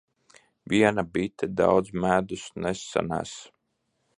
[0.71, 3.35] Viena bite daudz medus nesanes.